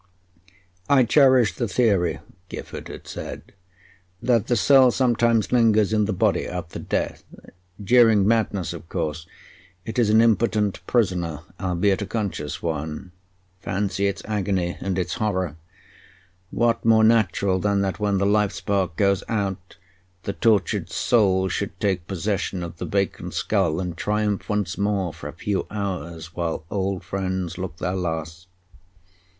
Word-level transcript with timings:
"I 0.89 1.03
cherish 1.03 1.53
the 1.53 1.67
theory," 1.67 2.21
Gifford 2.49 2.87
had 2.87 3.05
said, 3.07 3.53
"that 4.19 4.47
the 4.47 4.55
soul 4.55 4.89
sometimes 4.89 5.51
lingers 5.51 5.93
in 5.93 6.05
the 6.05 6.11
body 6.11 6.47
after 6.47 6.79
death. 6.79 7.23
During 7.79 8.27
madness, 8.27 8.73
of 8.73 8.89
course, 8.89 9.27
it 9.85 9.99
is 9.99 10.09
an 10.09 10.19
impotent 10.19 10.79
prisoner, 10.87 11.41
albeit 11.59 12.01
a 12.01 12.07
conscious 12.07 12.63
one. 12.63 13.11
Fancy 13.59 14.07
its 14.07 14.23
agony, 14.25 14.75
and 14.81 14.97
its 14.97 15.13
horror! 15.13 15.55
What 16.49 16.83
more 16.83 17.03
natural 17.03 17.59
than 17.59 17.81
that, 17.81 17.99
when 17.99 18.17
the 18.17 18.25
life 18.25 18.53
spark 18.53 18.95
goes 18.95 19.23
out, 19.29 19.77
the 20.23 20.33
tortured 20.33 20.89
soul 20.89 21.47
should 21.47 21.79
take 21.79 22.07
possession 22.07 22.63
of 22.63 22.77
the 22.77 22.85
vacant 22.85 23.35
skull 23.35 23.79
and 23.79 23.95
triumph 23.95 24.49
once 24.49 24.79
more 24.79 25.13
for 25.13 25.27
a 25.27 25.31
few 25.33 25.67
hours 25.69 26.33
while 26.33 26.65
old 26.71 27.03
friends 27.03 27.59
look 27.59 27.77
their 27.77 27.93
last? 27.93 28.47